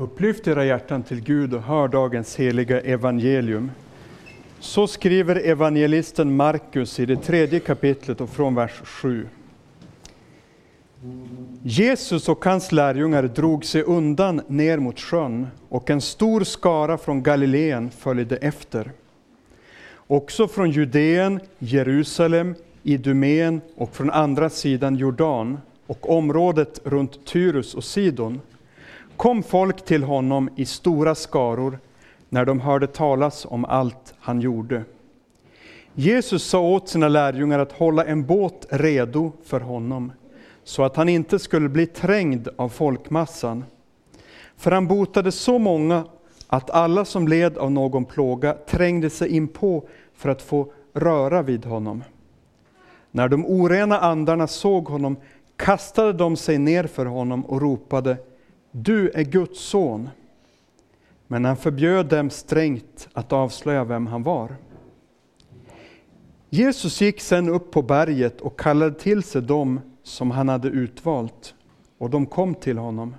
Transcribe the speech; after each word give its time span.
Upplyft 0.00 0.48
era 0.48 0.64
hjärtan 0.64 1.02
till 1.02 1.20
Gud 1.20 1.54
och 1.54 1.62
hör 1.62 1.88
dagens 1.88 2.36
heliga 2.36 2.80
evangelium. 2.80 3.70
Så 4.58 4.86
skriver 4.86 5.36
evangelisten 5.36 6.36
Markus 6.36 7.00
i 7.00 7.06
det 7.06 7.16
tredje 7.16 7.60
kapitlet 7.60 8.20
och 8.20 8.30
från 8.30 8.54
vers 8.54 8.80
7. 8.84 9.28
Jesus 11.62 12.28
och 12.28 12.44
hans 12.44 12.72
lärjungar 12.72 13.22
drog 13.22 13.64
sig 13.64 13.82
undan 13.82 14.40
ner 14.48 14.78
mot 14.78 15.00
sjön 15.00 15.46
och 15.68 15.90
en 15.90 16.00
stor 16.00 16.44
skara 16.44 16.98
från 16.98 17.22
Galileen 17.22 17.90
följde 17.90 18.36
efter. 18.36 18.90
Också 19.96 20.48
från 20.48 20.70
Judeen, 20.70 21.40
Jerusalem, 21.58 22.54
Idumeen 22.82 23.60
och 23.76 23.96
från 23.96 24.10
andra 24.10 24.50
sidan 24.50 24.96
Jordan 24.96 25.58
och 25.86 26.10
området 26.10 26.80
runt 26.84 27.26
Tyrus 27.26 27.74
och 27.74 27.84
Sidon 27.84 28.40
kom 29.20 29.42
folk 29.42 29.84
till 29.84 30.02
honom 30.02 30.48
i 30.56 30.64
stora 30.64 31.14
skaror 31.14 31.78
när 32.28 32.44
de 32.44 32.60
hörde 32.60 32.86
talas 32.86 33.46
om 33.50 33.64
allt 33.64 34.14
han 34.18 34.40
gjorde. 34.40 34.84
Jesus 35.94 36.44
sa 36.44 36.60
åt 36.60 36.88
sina 36.88 37.08
lärjungar 37.08 37.58
att 37.58 37.72
hålla 37.72 38.04
en 38.04 38.26
båt 38.26 38.66
redo 38.70 39.32
för 39.44 39.60
honom, 39.60 40.12
så 40.64 40.82
att 40.82 40.96
han 40.96 41.08
inte 41.08 41.38
skulle 41.38 41.68
bli 41.68 41.86
trängd 41.86 42.48
av 42.56 42.68
folkmassan. 42.68 43.64
För 44.56 44.70
han 44.70 44.86
botade 44.86 45.32
så 45.32 45.58
många 45.58 46.04
att 46.46 46.70
alla 46.70 47.04
som 47.04 47.28
led 47.28 47.58
av 47.58 47.72
någon 47.72 48.04
plåga 48.04 48.52
trängde 48.52 49.10
sig 49.10 49.28
in 49.28 49.48
på 49.48 49.88
för 50.14 50.28
att 50.28 50.42
få 50.42 50.72
röra 50.92 51.42
vid 51.42 51.64
honom. 51.64 52.04
När 53.10 53.28
de 53.28 53.46
orena 53.46 53.98
andarna 53.98 54.46
såg 54.46 54.88
honom 54.88 55.16
kastade 55.56 56.12
de 56.12 56.36
sig 56.36 56.58
ner 56.58 56.84
för 56.84 57.06
honom 57.06 57.44
och 57.44 57.60
ropade 57.60 58.16
du 58.70 59.10
är 59.10 59.22
Guds 59.22 59.60
son. 59.60 60.08
Men 61.26 61.44
han 61.44 61.56
förbjöd 61.56 62.06
dem 62.06 62.30
strängt 62.30 63.08
att 63.12 63.32
avslöja 63.32 63.84
vem 63.84 64.06
han 64.06 64.22
var. 64.22 64.56
Jesus 66.50 67.00
gick 67.00 67.20
sedan 67.20 67.48
upp 67.48 67.70
på 67.70 67.82
berget 67.82 68.40
och 68.40 68.60
kallade 68.60 68.94
till 68.94 69.22
sig 69.22 69.42
dem 69.42 69.80
som 70.02 70.30
han 70.30 70.48
hade 70.48 70.68
utvalt, 70.68 71.54
och 71.98 72.10
de 72.10 72.26
kom 72.26 72.54
till 72.54 72.78
honom. 72.78 73.14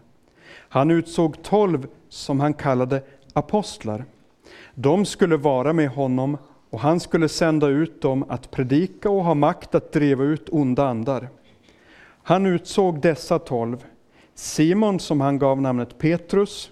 Han 0.54 0.92
utsåg 0.92 1.44
tolv 1.44 1.88
som 2.10 2.40
han 2.40 2.54
kallade 2.54 3.04
apostlar. 3.34 4.06
De 4.76 5.06
skulle 5.06 5.38
vara 5.38 5.74
med 5.74 5.90
honom 5.90 6.38
och 6.70 6.80
han 6.80 7.00
skulle 7.00 7.30
sända 7.30 7.68
ut 7.68 8.02
dem 8.02 8.26
att 8.30 8.52
predika 8.52 9.10
och 9.10 9.24
ha 9.24 9.34
makt 9.34 9.76
att 9.76 9.92
driva 9.92 10.24
ut 10.24 10.50
onda 10.50 10.88
andar. 10.88 11.30
Han 12.24 12.46
utsåg 12.46 13.02
dessa 13.02 13.40
tolv, 13.40 13.86
Simon 14.36 15.00
som 15.00 15.22
han 15.22 15.40
gav 15.40 15.62
namnet 15.62 15.98
Petrus, 15.98 16.72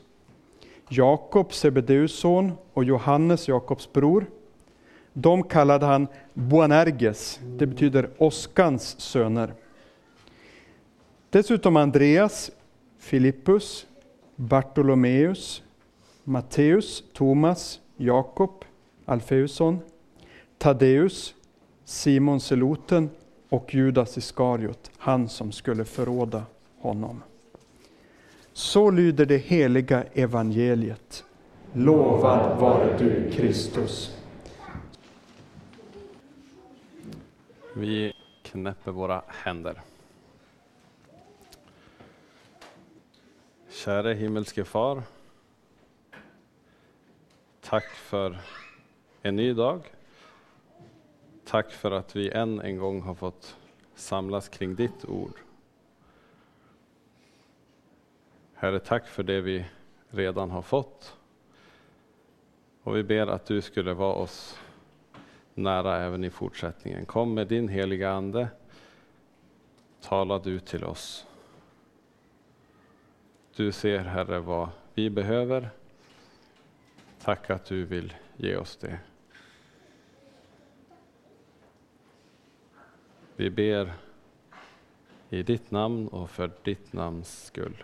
Jakob, 0.90 1.54
Sebedeus 1.54 2.20
son, 2.20 2.52
och 2.74 2.84
Johannes, 2.84 3.48
Jakobs 3.48 3.94
bror. 3.94 4.26
De 5.14 5.44
kallade 5.44 5.86
han 5.86 6.08
Boanerges, 6.34 7.40
det 7.44 7.68
betyder 7.68 8.10
åskans 8.18 9.00
söner. 9.00 9.54
Dessutom 11.30 11.78
Andreas, 11.78 12.52
Filippus, 13.00 13.88
Bartolomeus, 14.36 15.64
Matteus, 16.24 17.04
Thomas, 17.14 17.80
Jakob, 17.98 18.66
Alfeusson, 19.06 19.80
Taddeus, 20.58 21.36
Simon 21.86 22.40
Seloten 22.40 23.10
och 23.50 23.74
Judas 23.74 24.18
Iskariot, 24.18 24.92
han 24.98 25.30
som 25.30 25.52
skulle 25.52 25.86
förråda 25.86 26.44
honom. 26.80 27.22
Så 28.60 28.92
lyder 28.92 29.26
det 29.26 29.38
heliga 29.38 30.04
evangeliet. 30.14 31.26
Lovad 31.74 32.60
vare 32.60 32.98
du, 32.98 33.32
Kristus. 33.32 34.18
Vi 37.74 38.14
knäpper 38.44 38.92
våra 38.92 39.22
händer. 39.28 39.82
Käre 43.70 44.14
himmelske 44.14 44.66
Far. 44.66 45.04
Tack 47.62 47.86
för 47.86 48.38
en 49.22 49.36
ny 49.36 49.54
dag. 49.54 49.82
Tack 51.46 51.72
för 51.72 51.92
att 51.92 52.16
vi 52.16 52.32
än 52.32 52.60
en 52.60 52.78
gång 52.78 53.02
har 53.02 53.16
fått 53.16 53.56
samlas 53.96 54.50
kring 54.50 54.76
ditt 54.76 55.06
ord. 55.06 55.49
Herre, 58.62 58.80
tack 58.80 59.08
för 59.08 59.24
det 59.24 59.42
vi 59.42 59.66
redan 60.10 60.52
har 60.52 60.62
fått. 60.62 61.18
Och 62.84 62.98
vi 62.98 63.04
ber 63.04 63.28
att 63.28 63.46
du 63.46 63.62
skulle 63.62 63.94
vara 63.94 64.14
oss 64.14 64.60
nära 65.54 65.98
även 65.98 66.24
i 66.24 66.30
fortsättningen. 66.30 67.06
Kom 67.06 67.34
med 67.34 67.48
din 67.48 67.68
heliga 67.68 68.12
Ande. 68.12 68.48
Tala 70.02 70.40
du 70.40 70.60
till 70.60 70.84
oss. 70.84 71.28
Du 73.56 73.72
ser, 73.72 74.00
Herre, 74.00 74.40
vad 74.40 74.70
vi 74.94 75.10
behöver. 75.10 75.70
Tack 77.22 77.50
att 77.50 77.66
du 77.66 77.86
vill 77.86 78.14
ge 78.38 78.56
oss 78.56 78.78
det. 78.78 79.00
Vi 83.36 83.50
ber 83.50 83.94
i 85.30 85.44
ditt 85.44 85.72
namn 85.72 86.08
och 86.08 86.30
för 86.30 86.52
ditt 86.64 86.94
namns 86.94 87.46
skull. 87.46 87.84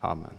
Amen. 0.00 0.38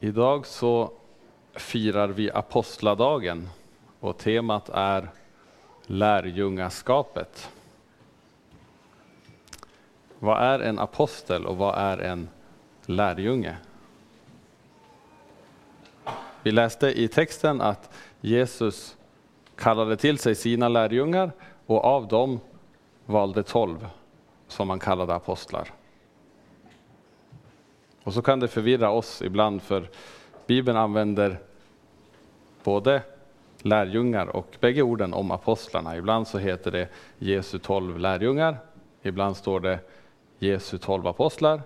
Idag 0.00 0.46
så 0.46 0.92
firar 1.52 2.08
vi 2.08 2.30
apostladagen 2.30 3.48
och 4.00 4.18
temat 4.18 4.68
är 4.68 5.08
lärjungaskapet. 5.86 7.50
Vad 10.18 10.42
är 10.42 10.58
en 10.58 10.78
apostel 10.78 11.46
och 11.46 11.56
vad 11.56 11.78
är 11.78 11.98
en 11.98 12.28
lärjunge? 12.86 13.56
Vi 16.42 16.50
läste 16.50 17.00
i 17.00 17.08
texten 17.08 17.60
att 17.60 17.94
Jesus 18.20 18.96
kallade 19.56 19.96
till 19.96 20.18
sig 20.18 20.34
sina 20.34 20.68
lärjungar 20.68 21.32
och 21.68 21.84
av 21.84 22.08
dem 22.08 22.40
valde 23.06 23.42
tolv 23.42 23.88
som 24.46 24.70
han 24.70 24.78
kallade 24.78 25.14
apostlar. 25.14 25.70
Och 28.04 28.14
så 28.14 28.22
kan 28.22 28.40
det 28.40 28.48
förvirra 28.48 28.90
oss 28.90 29.22
ibland 29.22 29.62
för 29.62 29.90
Bibeln 30.46 30.78
använder 30.78 31.38
både 32.64 33.02
lärjungar 33.58 34.26
och 34.26 34.56
bägge 34.60 34.82
orden 34.82 35.14
om 35.14 35.30
apostlarna. 35.30 35.96
Ibland 35.96 36.28
så 36.28 36.38
heter 36.38 36.70
det 36.70 36.88
Jesu 37.18 37.58
tolv 37.58 37.98
lärjungar, 37.98 38.58
ibland 39.02 39.36
står 39.36 39.60
det 39.60 39.78
Jesu 40.38 40.78
tolv 40.78 41.06
apostlar 41.06 41.62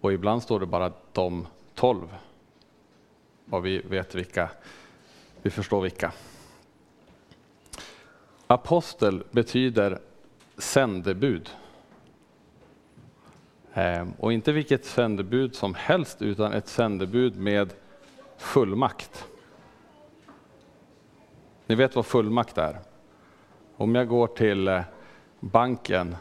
och 0.00 0.12
ibland 0.12 0.42
står 0.42 0.60
det 0.60 0.66
bara 0.66 0.92
de 1.12 1.46
tolv. 1.74 2.16
Och 3.50 3.66
vi 3.66 3.78
vet 3.78 4.14
vilka, 4.14 4.50
vi 5.42 5.50
förstår 5.50 5.80
vilka. 5.80 6.12
Apostel 8.50 9.24
betyder 9.30 9.98
sändebud. 10.56 11.50
Ehm, 13.74 14.12
och 14.18 14.32
inte 14.32 14.52
vilket 14.52 14.84
sändebud 14.84 15.54
som 15.54 15.74
helst, 15.74 16.22
utan 16.22 16.52
ett 16.52 16.68
sändebud 16.68 17.36
med 17.36 17.72
fullmakt. 18.36 19.28
Ni 21.66 21.74
vet 21.74 21.96
vad 21.96 22.06
fullmakt 22.06 22.58
är? 22.58 22.78
Om 23.76 23.94
jag 23.94 24.08
går 24.08 24.26
till 24.26 24.68
eh, 24.68 24.82
banken 25.40 26.16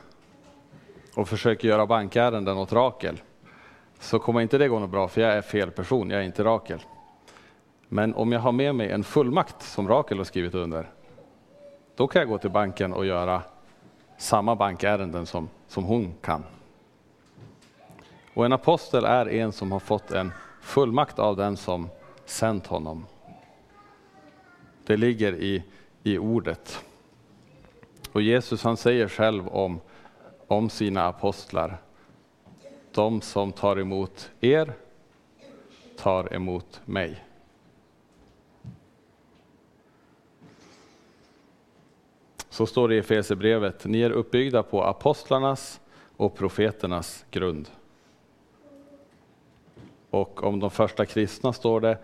och 1.15 1.29
försöker 1.29 1.67
göra 1.67 1.85
bankärenden 1.85 2.57
åt 2.57 2.73
Rakel, 2.73 3.21
så 3.99 4.19
kommer 4.19 4.41
inte 4.41 4.57
det 4.57 4.67
gå 4.67 4.79
något 4.79 4.89
bra, 4.89 5.07
för 5.07 5.21
jag 5.21 5.33
är 5.33 5.41
fel 5.41 5.71
person, 5.71 6.09
jag 6.09 6.19
är 6.19 6.25
inte 6.25 6.43
Rakel. 6.43 6.79
Men 7.87 8.13
om 8.13 8.31
jag 8.31 8.39
har 8.39 8.51
med 8.51 8.75
mig 8.75 8.91
en 8.91 9.03
fullmakt 9.03 9.61
som 9.61 9.87
Rakel 9.87 10.17
har 10.17 10.25
skrivit 10.25 10.55
under, 10.55 10.89
då 11.99 12.07
kan 12.07 12.19
jag 12.19 12.29
gå 12.29 12.37
till 12.37 12.49
banken 12.49 12.93
och 12.93 13.05
göra 13.05 13.41
samma 14.17 14.55
bankärenden 14.55 15.25
som, 15.25 15.49
som 15.67 15.83
hon 15.83 16.13
kan. 16.21 16.43
Och 18.33 18.45
en 18.45 18.53
apostel 18.53 19.05
är 19.05 19.29
en 19.29 19.51
som 19.51 19.71
har 19.71 19.79
fått 19.79 20.11
en 20.11 20.31
fullmakt 20.61 21.19
av 21.19 21.35
den 21.35 21.57
som 21.57 21.89
sänt 22.25 22.67
honom. 22.67 23.05
Det 24.85 24.97
ligger 24.97 25.33
i, 25.33 25.63
i 26.03 26.17
ordet. 26.17 26.83
Och 28.11 28.21
Jesus 28.21 28.63
han 28.63 28.77
säger 28.77 29.07
själv 29.07 29.47
om, 29.47 29.79
om 30.47 30.69
sina 30.69 31.07
apostlar, 31.07 31.77
de 32.91 33.21
som 33.21 33.51
tar 33.51 33.79
emot 33.79 34.31
er 34.41 34.73
tar 35.97 36.33
emot 36.33 36.81
mig. 36.85 37.23
Så 42.49 42.65
står 42.65 42.87
det 42.87 42.95
i 42.95 42.97
Efesierbrevet, 42.97 43.85
ni 43.85 44.01
är 44.01 44.11
uppbyggda 44.11 44.63
på 44.63 44.83
apostlarnas 44.83 45.81
och 46.17 46.35
profeternas 46.35 47.25
grund. 47.31 47.69
Och 50.09 50.43
om 50.43 50.59
de 50.59 50.71
första 50.71 51.05
kristna 51.05 51.53
står 51.53 51.81
det, 51.81 51.97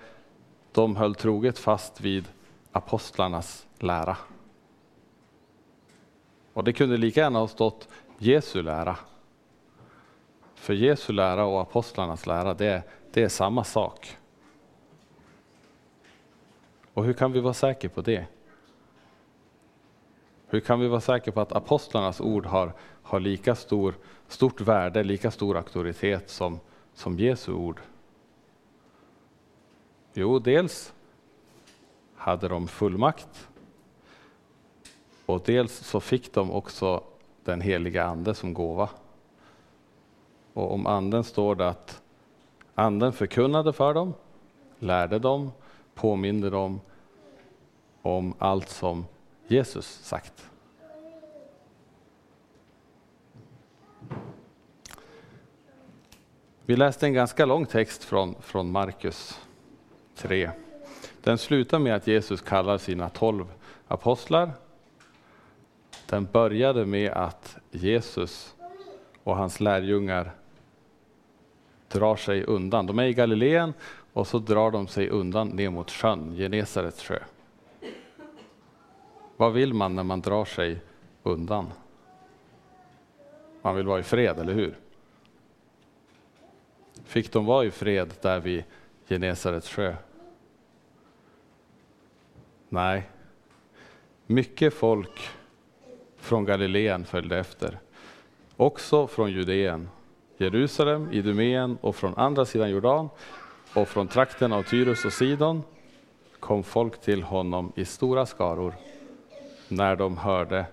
de 0.72 0.96
höll 0.96 1.16
troget 1.16 1.60
fast 1.60 2.02
vid 2.02 2.26
apostlarnas 2.72 3.68
lära. 3.80 4.18
Och 6.54 6.64
det 6.64 6.74
kunde 6.74 6.98
lika 6.98 7.22
gärna 7.22 7.40
ha 7.40 7.48
stått 7.48 7.88
Jesu 8.18 8.62
lära. 8.62 8.98
För 10.56 10.74
Jesu 10.74 11.14
lära 11.14 11.46
och 11.46 11.62
apostlarnas 11.62 12.28
lära, 12.28 12.54
det, 12.54 12.84
det 13.14 13.24
är 13.24 13.30
samma 13.30 13.64
sak. 13.64 14.18
Och 16.94 17.06
hur 17.06 17.14
kan 17.14 17.32
vi 17.32 17.40
vara 17.40 17.54
säkra 17.54 17.90
på 17.90 18.02
det? 18.02 18.26
Hur 20.48 20.60
kan 20.60 20.80
vi 20.80 20.88
vara 20.88 21.02
säkra 21.02 21.32
på 21.32 21.42
att 21.42 21.52
apostlarnas 21.52 22.22
ord 22.22 22.46
har, 22.46 22.74
har 23.02 23.20
lika 23.20 23.56
stor, 23.56 23.96
stort 24.28 24.62
värde, 24.62 25.04
lika 25.04 25.32
stor 25.32 25.58
auktoritet 25.58 26.30
som, 26.30 26.60
som 26.94 27.20
Jesu 27.20 27.54
ord? 27.54 27.82
Jo, 30.14 30.40
dels 30.40 30.94
hade 32.16 32.48
de 32.48 32.68
fullmakt 32.68 33.48
och 35.26 35.42
dels 35.46 35.74
så 35.74 36.00
fick 36.00 36.34
de 36.34 36.52
också 36.52 37.04
den 37.44 37.62
heliga 37.62 38.04
ande 38.04 38.34
som 38.36 38.54
gåva. 38.54 38.90
Och 40.54 40.74
om 40.74 40.88
anden 40.88 41.24
står 41.24 41.56
det 41.56 41.70
att 41.70 42.02
anden 42.76 43.14
förkunnade 43.14 43.74
för 43.74 43.94
dem, 43.94 44.14
lärde 44.80 45.20
dem, 45.20 45.52
påminde 45.96 46.50
dem 46.50 46.82
om 48.02 48.34
allt 48.40 48.70
som 48.70 49.06
Jesus 49.48 49.86
sagt. 49.86 50.50
Vi 56.66 56.76
läste 56.76 57.06
en 57.06 57.14
ganska 57.14 57.46
lång 57.46 57.66
text 57.66 58.04
från, 58.04 58.36
från 58.42 58.72
Markus 58.72 59.42
3. 60.16 60.50
Den 61.22 61.38
slutar 61.38 61.80
med 61.80 61.96
att 61.96 62.08
Jesus 62.08 62.42
kallar 62.42 62.78
sina 62.78 63.10
tolv 63.10 63.46
apostlar. 63.88 64.52
Den 66.10 66.26
började 66.26 66.86
med 66.86 67.12
att 67.12 67.58
Jesus 67.72 68.56
och 69.24 69.36
hans 69.36 69.60
lärjungar 69.60 70.32
drar 71.88 72.16
sig 72.16 72.44
undan. 72.44 72.86
De 72.86 73.00
är 73.00 73.04
i 73.04 73.14
Galileen 73.14 73.74
och 74.14 74.28
så 74.28 74.40
drar 74.40 74.72
de 74.72 74.88
sig 74.88 75.10
undan 75.10 75.48
ner 75.48 75.70
mot 75.70 75.92
sjön, 75.92 76.36
Genesarets 76.36 77.04
sjö. 77.04 77.20
Vad 79.38 79.54
vill 79.54 79.74
man 79.74 79.96
när 79.96 80.04
man 80.04 80.22
drar 80.22 80.46
sig 80.46 80.80
undan? 81.24 81.72
Man 83.62 83.76
vill 83.76 83.88
vara 83.88 84.00
i 84.00 84.04
fred, 84.04 84.40
eller 84.40 84.54
hur? 84.54 84.76
Fick 87.04 87.32
de 87.32 87.46
vara 87.46 87.66
i 87.66 87.72
fred 87.72 88.14
där 88.22 88.40
vid 88.40 88.64
Genesarets 89.08 89.70
sjö? 89.70 89.96
Nej. 92.70 93.10
Mycket 94.28 94.74
folk 94.74 95.30
från 96.18 96.46
Galileen 96.46 97.06
följde 97.06 97.38
efter. 97.38 97.80
Också 98.58 99.08
från 99.08 99.32
Judeen, 99.32 99.90
Jerusalem, 100.38 101.12
Idumeen 101.12 101.78
och 101.82 101.96
från 101.96 102.18
andra 102.18 102.46
sidan 102.46 102.70
Jordan 102.70 103.10
och 103.74 103.88
från 103.88 104.08
trakten 104.08 104.54
av 104.54 104.64
Tyrus 104.64 105.06
och 105.06 105.14
Sidon 105.14 105.64
kom 106.40 106.64
folk 106.64 107.02
till 107.02 107.24
honom 107.24 107.72
i 107.76 107.86
stora 107.86 108.26
skaror 108.26 108.74
när 109.76 109.96
de 109.96 110.18
hörde 110.18 110.66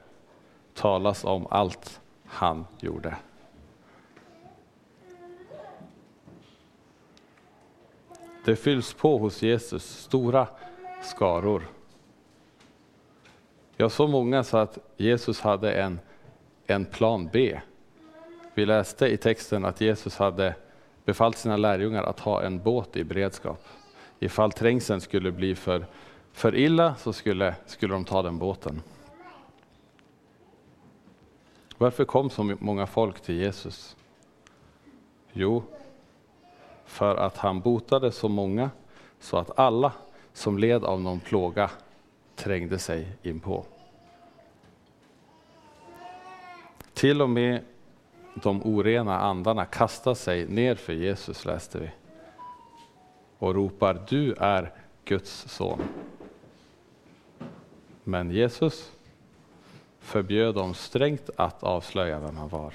talas 0.75 1.25
om 1.25 1.47
allt 1.51 2.01
han 2.27 2.67
gjorde. 2.81 3.17
Det 8.45 8.57
fylls 8.57 8.95
på 8.95 9.19
hos 9.19 9.43
Jesus 9.43 9.85
stora 9.85 10.47
skaror. 11.03 11.63
Ja, 13.77 13.89
så 13.89 14.07
många 14.07 14.45
så 14.45 14.57
att 14.57 14.79
Jesus 14.97 15.41
hade 15.41 15.73
en, 15.73 16.01
en 16.67 16.85
plan 16.85 17.31
B. 17.33 17.61
Vi 18.55 18.67
läste 18.67 19.07
i 19.07 19.17
texten 19.17 19.65
att 19.65 19.81
Jesus 19.81 20.17
hade 20.17 20.55
befallt 21.05 21.37
sina 21.37 21.57
lärjungar 21.57 22.03
att 22.03 22.21
ha 22.21 22.43
en 22.43 22.63
båt 22.63 22.97
i 22.97 23.05
beredskap. 23.05 23.65
Ifall 24.19 24.53
trängseln 24.53 25.01
skulle 25.01 25.33
bli 25.33 25.55
för, 25.55 25.87
för 26.33 26.55
illa 26.55 26.95
så 26.95 27.13
skulle, 27.13 27.55
skulle 27.67 27.95
de 27.95 28.05
ta 28.05 28.23
den 28.23 28.39
båten. 28.39 28.83
Varför 31.79 32.05
kom 32.05 32.31
så 32.31 32.57
många 32.61 32.87
folk 32.87 33.21
till 33.21 33.35
Jesus? 33.35 33.97
Jo, 35.33 35.63
för 36.85 37.17
att 37.17 37.37
han 37.37 37.61
botade 37.61 38.13
så 38.13 38.29
många 38.29 38.71
så 39.21 39.37
att 39.37 39.59
alla 39.59 39.93
som 40.33 40.59
led 40.59 40.85
av 40.85 41.01
någon 41.01 41.21
plåga 41.21 41.71
trängde 42.35 42.79
sig 42.79 43.09
in 43.23 43.41
på. 43.41 43.65
Till 46.95 47.23
och 47.23 47.31
med 47.31 47.65
de 48.35 48.63
orena 48.63 49.21
andarna 49.21 49.65
kastar 49.65 50.15
sig 50.15 50.49
ner 50.49 50.75
för 50.75 50.93
Jesus, 50.93 51.45
läste 51.45 51.79
vi. 51.79 51.91
Och 53.39 53.55
ropar, 53.55 54.07
du 54.09 54.35
är 54.35 54.73
Guds 55.05 55.49
son. 55.49 55.83
Men 58.05 58.31
Jesus 58.31 58.93
förbjöd 60.01 60.55
dem 60.55 60.75
strängt 60.75 61.31
att 61.37 61.63
avslöja 61.63 62.19
vem 62.19 62.37
han 62.37 62.49
var. 62.49 62.75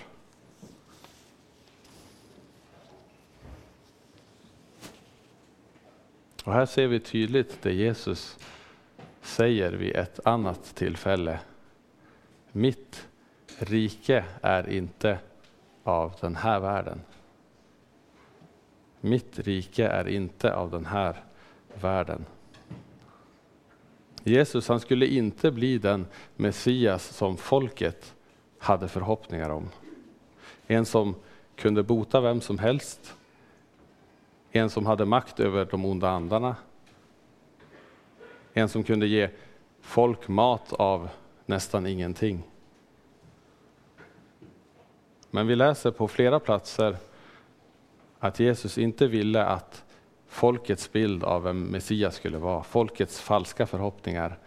Och 6.43 6.53
här 6.53 6.65
ser 6.65 6.87
vi 6.87 6.99
tydligt 6.99 7.61
det 7.61 7.73
Jesus 7.73 8.37
säger 9.21 9.71
vid 9.71 9.95
ett 9.95 10.19
annat 10.27 10.75
tillfälle. 10.75 11.39
Mitt 12.51 13.07
rike 13.57 14.25
är 14.41 14.69
inte 14.69 15.19
av 15.83 16.15
den 16.21 16.35
här 16.35 16.59
världen. 16.59 17.01
Mitt 19.01 19.39
rike 19.39 19.87
är 19.87 20.07
inte 20.07 20.55
av 20.55 20.71
den 20.71 20.85
här 20.85 21.23
världen. 21.73 22.25
Jesus 24.27 24.67
han 24.67 24.79
skulle 24.79 25.07
inte 25.07 25.51
bli 25.51 25.77
den 25.77 26.05
Messias 26.35 27.03
som 27.03 27.37
folket 27.37 28.15
hade 28.59 28.87
förhoppningar 28.87 29.49
om. 29.49 29.69
En 30.67 30.85
som 30.85 31.15
kunde 31.55 31.83
bota 31.83 32.21
vem 32.21 32.41
som 32.41 32.59
helst. 32.59 33.15
En 34.51 34.69
som 34.69 34.85
hade 34.85 35.05
makt 35.05 35.39
över 35.39 35.65
de 35.65 35.85
onda 35.85 36.09
andarna. 36.09 36.55
En 38.53 38.69
som 38.69 38.83
kunde 38.83 39.07
ge 39.07 39.29
folk 39.81 40.27
mat 40.27 40.73
av 40.73 41.09
nästan 41.45 41.85
ingenting. 41.85 42.43
Men 45.31 45.47
vi 45.47 45.55
läser 45.55 45.91
på 45.91 46.07
flera 46.07 46.39
platser 46.39 46.97
att 48.19 48.39
Jesus 48.39 48.77
inte 48.77 49.07
ville 49.07 49.45
att 49.45 49.83
folkets 50.27 50.91
bild 50.91 51.23
av 51.23 51.43
vem 51.43 51.63
Messias 51.63 52.15
skulle 52.15 52.37
vara, 52.37 52.63
folkets 52.63 53.21
falska 53.21 53.65
förhoppningar, 53.65 54.37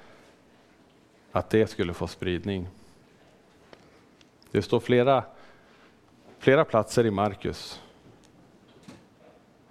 att 1.32 1.50
det 1.50 1.66
skulle 1.66 1.94
få 1.94 2.06
spridning. 2.06 2.68
Det 4.50 4.62
står 4.62 4.80
flera, 4.80 5.25
flera 6.38 6.64
platser 6.64 7.06
i 7.06 7.10
Markus. 7.10 7.80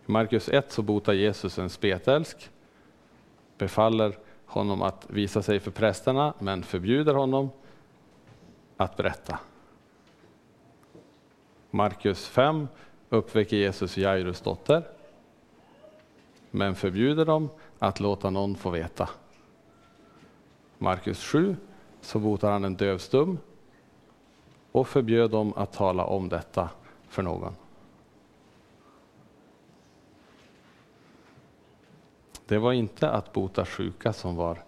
I 0.08 0.12
Markus 0.12 0.50
1 0.50 0.72
så 0.72 0.82
botar 0.82 1.14
Jesus 1.14 1.60
en 1.60 1.70
spetälsk, 1.70 2.50
befaller 3.58 4.18
honom 4.46 4.82
att 4.82 5.06
visa 5.10 5.42
sig 5.42 5.60
för 5.60 5.72
prästerna, 5.72 6.34
men 6.40 6.64
förbjuder 6.64 7.14
honom 7.14 7.50
att 8.78 8.98
berätta. 8.98 9.40
Markus 11.72 12.28
5 12.28 12.68
uppväcker 13.10 13.58
Jesus 13.58 13.98
Jairus 13.98 14.42
dotter, 14.42 14.84
men 16.52 16.76
förbjuder 16.76 17.26
dem 17.26 17.50
att 17.80 18.00
låta 18.00 18.30
någon 18.30 18.56
få 18.56 18.70
veta. 18.70 19.10
Markus 20.78 21.24
7 21.24 21.56
så 22.02 22.20
botar 22.20 22.52
han 22.52 22.64
en 22.64 22.76
dövstum 22.76 23.38
och 24.72 24.88
förbjöd 24.88 25.32
dem 25.32 25.54
att 25.56 25.74
tala 25.74 26.06
om 26.06 26.30
detta 26.30 26.70
för 27.08 27.24
någon. 27.24 27.56
Det 32.46 32.58
var 32.58 32.74
inte 32.74 33.10
att 33.10 33.34
bota 33.34 33.66
sjuka 33.66 34.14
som 34.14 34.36
var 34.36 34.64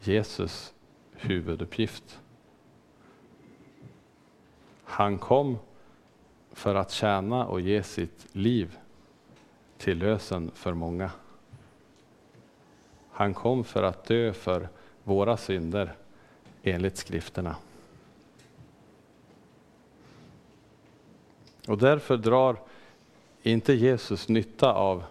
Jesus 0.00 0.74
huvuduppgift. 1.12 2.20
Han 4.84 5.18
kom 5.18 5.58
för 6.52 6.74
att 6.74 6.90
tjäna 6.90 7.46
och 7.46 7.60
ge 7.60 7.82
sitt 7.82 8.26
liv 8.32 8.78
till 9.78 9.98
lösen 9.98 10.50
för 10.54 10.74
många. 10.74 11.10
Han 13.12 13.34
kom 13.34 13.64
för 13.64 13.82
att 13.82 14.04
dö 14.04 14.32
för 14.32 14.68
våra 15.04 15.36
synder 15.36 15.92
enligt 16.62 16.96
skrifterna. 16.96 17.56
Och 21.68 21.78
därför 21.78 22.16
drar 22.16 22.56
inte 23.42 23.72
Jesus 23.72 24.28
nytta 24.28 24.72
av, 24.72 25.04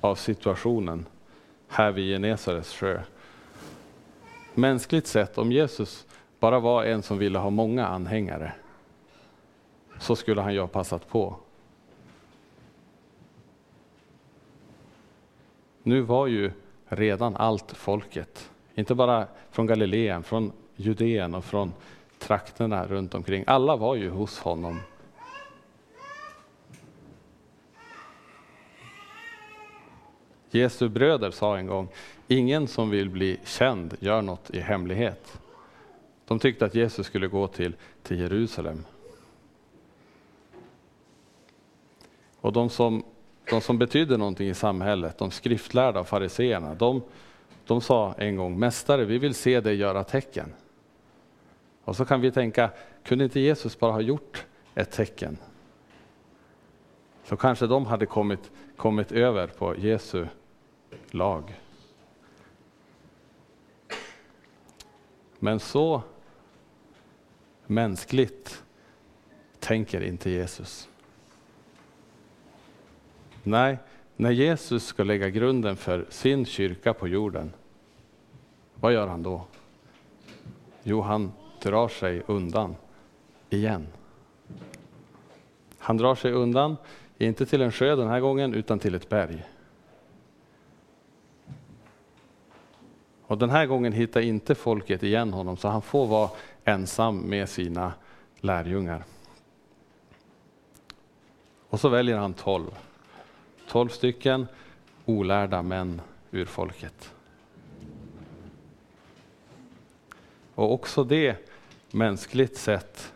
av 0.00 0.14
situationen 0.14 1.06
här 1.68 1.92
vid 1.92 2.14
Genesarets 2.14 2.74
sjö. 2.74 3.02
Mänskligt 4.54 5.06
sett, 5.06 5.38
om 5.38 5.52
Jesus 5.52 6.06
bara 6.40 6.60
var 6.60 6.84
en 6.84 7.02
som 7.02 7.18
ville 7.18 7.38
ha 7.38 7.50
många 7.50 7.86
anhängare, 7.86 8.52
så 9.98 10.16
skulle 10.16 10.40
han 10.40 10.54
ju 10.54 10.60
ha 10.60 10.66
passat 10.66 11.08
på. 11.08 11.36
Nu 15.82 16.00
var 16.00 16.26
ju 16.26 16.52
redan 16.92 17.36
allt 17.36 17.72
folket, 17.72 18.50
inte 18.74 18.94
bara 18.94 19.26
från 19.50 19.66
Galileen, 19.66 20.22
från 20.22 20.52
Judeen 20.76 21.34
och 21.34 21.44
från 21.44 21.72
trakterna 22.18 22.86
runt 22.86 23.14
omkring. 23.14 23.44
Alla 23.46 23.76
var 23.76 23.94
ju 23.94 24.10
hos 24.10 24.38
honom. 24.38 24.80
Jesu 30.50 30.88
bröder 30.88 31.30
sa 31.30 31.58
en 31.58 31.66
gång, 31.66 31.88
ingen 32.28 32.68
som 32.68 32.90
vill 32.90 33.10
bli 33.10 33.38
känd 33.44 33.96
gör 34.00 34.22
något 34.22 34.50
i 34.50 34.60
hemlighet. 34.60 35.40
De 36.26 36.38
tyckte 36.38 36.64
att 36.64 36.74
Jesus 36.74 37.06
skulle 37.06 37.26
gå 37.26 37.46
till, 37.46 37.76
till 38.02 38.20
Jerusalem. 38.20 38.84
Och 42.40 42.52
de 42.52 42.70
som, 42.70 43.04
de 43.52 43.60
som 43.60 43.78
betydde 43.78 44.16
någonting 44.16 44.48
i 44.48 44.54
samhället, 44.54 45.18
de 45.18 45.30
skriftlärda 45.30 46.00
och 46.00 46.08
fariseerna, 46.08 46.74
de, 46.74 47.02
de 47.66 47.80
sa 47.80 48.14
en 48.18 48.36
gång, 48.36 48.58
Mästare, 48.58 49.04
vi 49.04 49.18
vill 49.18 49.34
se 49.34 49.60
dig 49.60 49.76
göra 49.76 50.04
tecken. 50.04 50.52
Och 51.84 51.96
så 51.96 52.04
kan 52.04 52.20
vi 52.20 52.32
tänka, 52.32 52.70
kunde 53.04 53.24
inte 53.24 53.40
Jesus 53.40 53.78
bara 53.78 53.92
ha 53.92 54.00
gjort 54.00 54.46
ett 54.74 54.90
tecken? 54.90 55.38
Så 57.24 57.36
kanske 57.36 57.66
de 57.66 57.86
hade 57.86 58.06
kommit, 58.06 58.50
kommit 58.76 59.12
över 59.12 59.46
på 59.46 59.76
Jesu 59.76 60.26
lag. 61.10 61.60
Men 65.38 65.60
så 65.60 66.02
mänskligt 67.66 68.62
tänker 69.58 70.00
inte 70.00 70.30
Jesus. 70.30 70.88
Nej, 73.42 73.78
när 74.16 74.30
Jesus 74.30 74.86
ska 74.86 75.04
lägga 75.04 75.28
grunden 75.28 75.76
för 75.76 76.06
sin 76.10 76.46
kyrka 76.46 76.94
på 76.94 77.08
jorden, 77.08 77.52
vad 78.74 78.92
gör 78.92 79.06
han 79.06 79.22
då? 79.22 79.44
Jo, 80.82 81.00
han 81.00 81.32
drar 81.62 81.88
sig 81.88 82.22
undan 82.26 82.76
igen. 83.50 83.86
Han 85.78 85.96
drar 85.96 86.14
sig 86.14 86.32
undan, 86.32 86.76
inte 87.18 87.46
till 87.46 87.62
en 87.62 87.72
sjö 87.72 87.96
den 87.96 88.08
här 88.08 88.20
gången, 88.20 88.54
utan 88.54 88.78
till 88.78 88.94
ett 88.94 89.08
berg. 89.08 89.44
Och 93.26 93.38
den 93.38 93.50
här 93.50 93.66
gången 93.66 93.92
hittar 93.92 94.20
inte 94.20 94.54
folket 94.54 95.02
igen 95.02 95.32
honom, 95.32 95.56
så 95.56 95.68
han 95.68 95.82
får 95.82 96.06
vara 96.06 96.30
ensam 96.64 97.18
med 97.18 97.48
sina 97.48 97.92
lärjungar. 98.40 99.04
Och 101.68 101.80
så 101.80 101.88
väljer 101.88 102.16
han 102.16 102.34
tolv. 102.34 102.70
Tolv 103.72 103.88
stycken 103.88 104.46
olärda 105.04 105.62
män 105.62 106.00
ur 106.30 106.44
folket. 106.44 107.14
Och 110.54 110.72
också 110.72 111.04
det 111.04 111.50
mänskligt 111.90 112.56
sett 112.56 113.12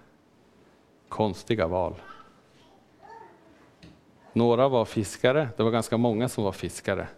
konstiga 1.08 1.66
val. 1.66 1.94
Några 4.32 4.68
var 4.68 4.84
fiskare, 4.84 5.48
det 5.56 5.62
var 5.62 5.70
ganska 5.70 5.96
många 5.96 6.28
som 6.28 6.44
var 6.44 6.52
fiskare. 6.52 7.08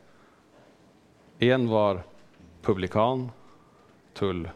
En 1.38 1.68
var 1.68 2.02
publikan, 2.62 3.30
tull, 4.14 4.50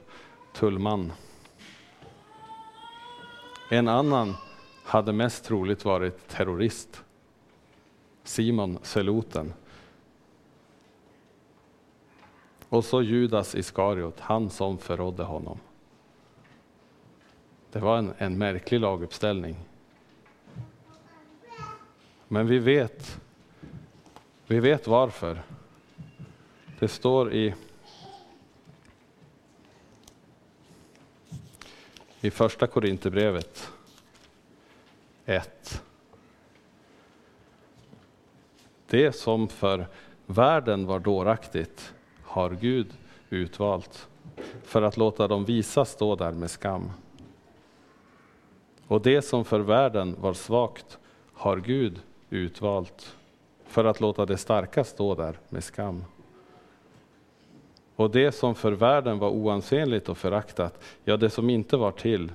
tullman. 0.54 1.12
En 3.70 3.88
annan 3.88 4.34
hade 4.84 5.12
mest 5.12 5.44
troligt 5.44 5.84
varit 5.84 6.28
terrorist. 6.28 7.04
Simon 8.24 8.78
Seloten. 8.82 9.52
Och 12.68 12.84
så 12.84 13.02
Judas 13.02 13.54
Iskariot, 13.54 14.20
han 14.20 14.50
som 14.50 14.78
förrådde 14.78 15.22
honom. 15.22 15.58
Det 17.72 17.78
var 17.78 17.98
en, 17.98 18.14
en 18.18 18.38
märklig 18.38 18.80
laguppställning. 18.80 19.56
Men 22.28 22.46
vi 22.46 22.58
vet, 22.58 23.20
vi 24.46 24.60
vet 24.60 24.86
varför. 24.86 25.42
Det 26.78 26.88
står 26.88 27.32
i 27.32 27.54
i 32.24 32.30
första 32.30 32.66
Korinthierbrevet 32.66 33.72
1. 35.24 35.82
Det 38.92 39.12
som 39.12 39.48
för 39.48 39.86
världen 40.26 40.86
var 40.86 40.98
dåraktigt 40.98 41.94
har 42.22 42.50
Gud 42.50 42.86
utvalt 43.30 44.08
för 44.62 44.82
att 44.82 44.96
låta 44.96 45.28
dem 45.28 45.44
visa 45.44 45.84
stå 45.84 46.16
där 46.16 46.32
med 46.32 46.50
skam. 46.50 46.90
Och 48.86 49.02
det 49.02 49.22
som 49.22 49.44
för 49.44 49.60
världen 49.60 50.16
var 50.20 50.34
svagt 50.34 50.98
har 51.32 51.56
Gud 51.56 52.00
utvalt 52.30 53.16
för 53.66 53.84
att 53.84 54.00
låta 54.00 54.26
det 54.26 54.36
starka 54.36 54.84
stå 54.84 55.14
där 55.14 55.38
med 55.48 55.64
skam. 55.64 56.04
Och 57.96 58.10
det 58.10 58.32
som 58.32 58.54
för 58.54 58.72
världen 58.72 59.18
var 59.18 59.30
oansenligt 59.30 60.08
och 60.08 60.18
föraktat, 60.18 60.84
ja, 61.04 61.16
det 61.16 61.30
som 61.30 61.50
inte 61.50 61.76
var 61.76 61.92
till, 61.92 62.32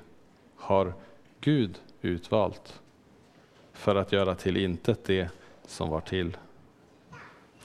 har 0.56 0.94
Gud 1.42 1.80
utvalt 2.02 2.82
för 3.74 3.96
att 3.96 4.12
göra 4.12 4.36
till 4.36 4.58
intet 4.58 5.06
det 5.06 5.30
som 5.66 5.90
var 5.90 6.02
till. 6.02 6.38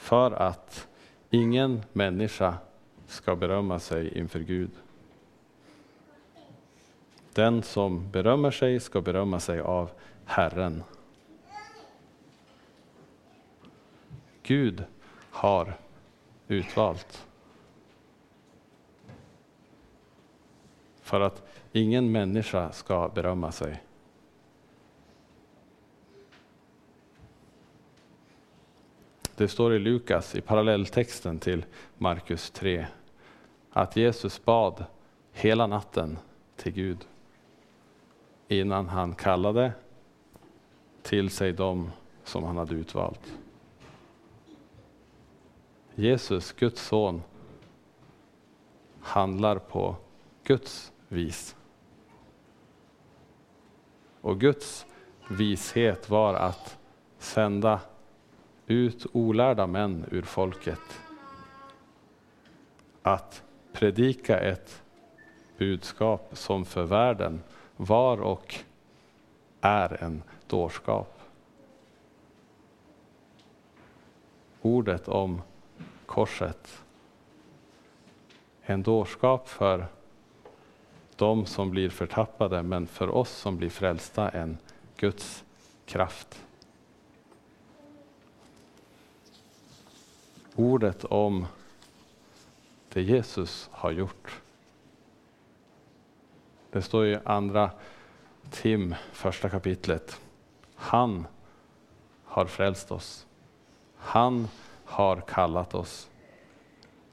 För 0.02 0.30
att 0.30 0.88
ingen 1.30 1.82
människa 1.92 2.58
ska 3.06 3.36
berömma 3.36 3.78
sig 3.78 4.18
inför 4.18 4.40
Gud. 4.40 4.70
Den 7.32 7.62
som 7.62 8.10
berömmer 8.10 8.50
sig 8.50 8.80
ska 8.80 9.00
berömma 9.00 9.40
sig 9.40 9.60
av 9.60 9.90
Herren. 10.24 10.82
Gud 14.42 14.84
har 15.30 15.78
utvalt. 16.48 17.26
För 21.02 21.20
att 21.20 21.42
ingen 21.72 22.12
människa 22.12 22.72
ska 22.72 23.08
berömma 23.08 23.52
sig. 23.52 23.82
Det 29.36 29.48
står 29.48 29.74
i 29.74 29.78
Lukas, 29.78 30.34
i 30.34 30.40
parallelltexten 30.40 31.38
till 31.38 31.64
Markus 31.98 32.50
3, 32.50 32.86
att 33.70 33.96
Jesus 33.96 34.44
bad 34.44 34.84
hela 35.32 35.66
natten 35.66 36.18
till 36.56 36.72
Gud 36.72 36.98
innan 38.48 38.88
han 38.88 39.14
kallade 39.14 39.72
till 41.02 41.30
sig 41.30 41.52
dem 41.52 41.90
som 42.24 42.44
han 42.44 42.56
hade 42.56 42.74
utvalt. 42.74 43.32
Jesus, 45.94 46.52
Guds 46.52 46.82
son, 46.82 47.22
handlar 49.00 49.58
på 49.58 49.96
Guds 50.44 50.92
vis. 51.08 51.56
Och 54.20 54.40
Guds 54.40 54.86
vishet 55.28 56.10
var 56.10 56.34
att 56.34 56.78
sända 57.18 57.80
ut 58.66 59.06
olärda 59.12 59.66
män 59.66 60.04
ur 60.10 60.22
folket. 60.22 61.00
Att 63.02 63.42
predika 63.72 64.40
ett 64.40 64.82
budskap 65.58 66.30
som 66.32 66.64
för 66.64 66.84
världen 66.84 67.42
var 67.76 68.20
och 68.20 68.54
är 69.60 70.02
en 70.02 70.22
dårskap. 70.46 71.20
Ordet 74.62 75.08
om 75.08 75.42
korset. 76.06 76.82
En 78.62 78.82
dårskap 78.82 79.48
för 79.48 79.86
de 81.16 81.46
som 81.46 81.70
blir 81.70 81.90
förtappade, 81.90 82.62
men 82.62 82.86
för 82.86 83.08
oss 83.08 83.30
som 83.30 83.56
blir 83.56 83.70
frälsta 83.70 84.28
en 84.28 84.58
Guds 84.96 85.44
kraft. 85.86 86.44
Ordet 90.62 91.04
om 91.04 91.46
det 92.92 93.02
Jesus 93.02 93.68
har 93.72 93.90
gjort. 93.90 94.40
Det 96.70 96.82
står 96.82 97.06
i 97.06 97.18
andra 97.24 97.70
Tim, 98.50 98.94
första 99.12 99.48
kapitlet. 99.48 100.20
Han 100.74 101.26
har 102.24 102.46
frälst 102.46 102.92
oss. 102.92 103.26
Han 103.96 104.48
har 104.84 105.16
kallat 105.16 105.74
oss. 105.74 106.10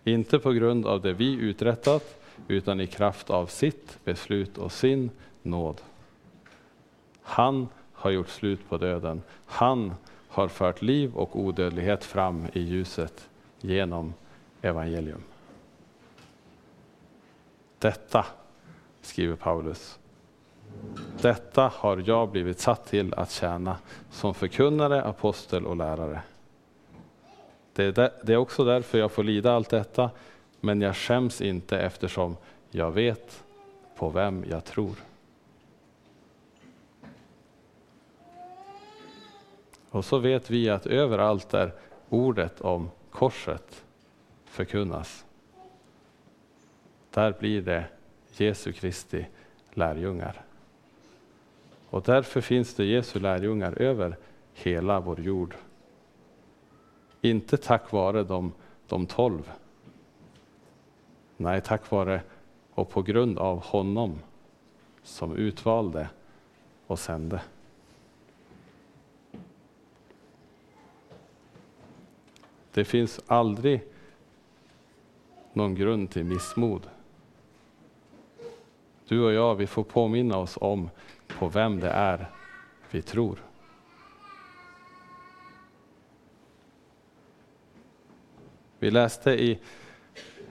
Inte 0.04 0.40
på 0.40 0.52
grund 0.52 0.86
av 0.86 1.02
det 1.02 1.14
vi 1.14 1.34
uträttat, 1.34 2.22
utan 2.48 2.82
i 2.82 2.88
kraft 2.88 3.30
av 3.30 3.46
sitt 3.46 4.00
beslut 4.04 4.58
och 4.58 4.72
sin 4.72 5.10
nåd. 5.42 5.82
Han 7.22 7.68
har 7.94 8.12
gjort 8.12 8.30
slut 8.30 8.70
på 8.70 8.78
döden. 8.78 9.22
Han 9.46 9.94
har 10.28 10.48
fört 10.48 10.82
liv 10.82 11.16
och 11.16 11.40
odödlighet 11.40 12.04
fram 12.04 12.48
i 12.54 12.60
ljuset 12.60 13.29
genom 13.62 14.14
evangelium. 14.62 15.24
Detta, 17.80 18.26
skriver 19.02 19.36
Paulus, 19.36 20.00
detta 21.22 21.72
har 21.76 22.04
jag 22.06 22.30
blivit 22.30 22.60
satt 22.60 22.86
till 22.86 23.14
att 23.14 23.32
tjäna 23.32 23.78
som 24.12 24.34
förkunnare, 24.34 25.04
apostel 25.04 25.66
och 25.66 25.76
lärare. 25.76 26.22
Det 27.74 27.98
är, 27.98 28.12
det 28.24 28.34
är 28.34 28.38
också 28.38 28.64
därför 28.64 28.98
jag 28.98 29.12
får 29.12 29.24
lida 29.24 29.54
allt 29.54 29.70
detta, 29.70 30.10
men 30.60 30.82
jag 30.82 30.96
skäms 30.96 31.42
inte 31.42 31.80
eftersom 31.80 32.38
jag 32.70 32.92
vet 32.92 33.44
på 33.96 34.10
vem 34.10 34.46
jag 34.50 34.66
tror. 34.66 34.96
Och 39.90 40.06
så 40.06 40.18
vet 40.18 40.50
vi 40.50 40.70
att 40.70 40.86
överallt 40.86 41.50
där 41.50 41.72
ordet 42.10 42.62
om 42.62 42.90
korset 43.12 43.86
förkunnas, 44.46 45.26
där 47.12 47.36
blir 47.40 47.62
det 47.62 47.86
Jesu 48.32 48.72
Kristi 48.72 49.26
lärjungar. 49.74 50.42
Och 51.90 52.02
därför 52.02 52.42
finns 52.42 52.74
det 52.74 52.86
Jesu 52.86 53.20
lärjungar 53.20 53.82
över 53.82 54.18
hela 54.54 55.00
vår 55.00 55.20
jord. 55.20 55.56
Inte 57.22 57.58
tack 57.58 57.92
vare 57.92 58.24
de, 58.24 58.54
de 58.88 59.06
tolv. 59.06 59.52
Nej, 61.38 61.62
tack 61.62 61.92
vare 61.92 62.22
och 62.74 62.90
på 62.90 63.02
grund 63.02 63.40
av 63.40 63.64
honom 63.64 64.20
som 65.04 65.36
utvalde 65.36 66.10
och 66.88 67.00
sände. 67.00 67.42
Det 72.74 72.86
finns 72.86 73.20
aldrig 73.28 73.82
någon 75.54 75.76
grund 75.76 76.12
till 76.12 76.26
missmod. 76.26 76.88
Du 79.08 79.24
och 79.24 79.34
jag, 79.34 79.56
vi 79.56 79.68
får 79.68 79.84
påminna 79.84 80.38
oss 80.38 80.58
om 80.62 80.90
på 81.28 81.48
vem 81.48 81.80
det 81.80 81.90
är 81.90 82.30
vi 82.92 83.02
tror. 83.02 83.40
Vi 88.80 88.92
läste 88.92 89.32
i, 89.32 89.60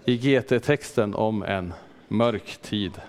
i 0.05 0.17
GT-texten 0.17 1.15
om 1.15 1.43
en 1.43 1.73
mörk 2.09 2.57
tid. 2.57 3.01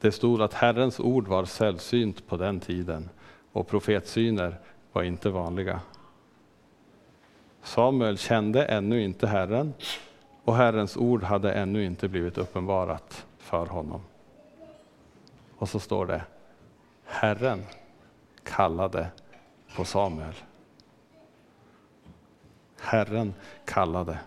Det 0.00 0.12
stod 0.12 0.42
att 0.42 0.54
Herrens 0.54 1.00
ord 1.00 1.28
var 1.28 1.44
sällsynt 1.44 2.26
på 2.26 2.36
den 2.36 2.60
tiden 2.60 3.08
och 3.52 3.68
profetsyner 3.68 4.58
var 4.92 5.02
inte 5.02 5.30
vanliga. 5.30 5.80
Samuel 7.62 8.18
kände 8.18 8.64
ännu 8.64 9.02
inte 9.02 9.26
Herren 9.26 9.74
och 10.44 10.56
Herrens 10.56 10.96
ord 10.96 11.22
hade 11.22 11.52
ännu 11.52 11.84
inte 11.84 12.08
blivit 12.08 12.38
uppenbarat 12.38 13.26
för 13.38 13.66
honom. 13.66 14.00
Och 15.58 15.68
så 15.68 15.80
står 15.80 16.06
det, 16.06 16.22
Herren 17.04 17.64
kallade 18.42 19.08
på 19.76 19.84
Samuel. 19.84 20.34
Herren 22.80 23.34
kallade. 23.64 24.18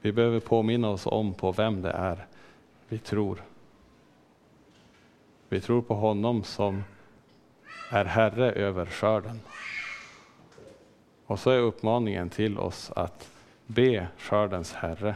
Vi 0.00 0.12
behöver 0.12 0.40
påminna 0.40 0.88
oss 0.88 1.06
om 1.06 1.34
på 1.34 1.52
vem 1.52 1.82
det 1.82 1.90
är 1.90 2.26
vi 2.88 2.98
tror. 2.98 3.42
Vi 5.56 5.60
tror 5.60 5.82
på 5.82 5.94
honom 5.94 6.44
som 6.44 6.84
är 7.90 8.04
Herre 8.04 8.52
över 8.52 8.86
skörden. 8.86 9.40
Och 11.26 11.38
så 11.38 11.50
är 11.50 11.58
uppmaningen 11.58 12.30
till 12.30 12.58
oss 12.58 12.90
att 12.96 13.30
be 13.66 14.08
skördens 14.18 14.72
Herre 14.72 15.14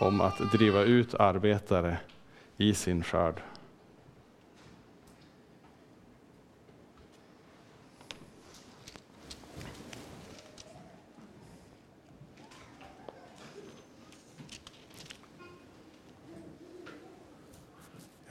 om 0.00 0.20
att 0.20 0.52
driva 0.52 0.82
ut 0.82 1.14
arbetare 1.14 1.98
i 2.56 2.74
sin 2.74 3.02
skörd. 3.02 3.40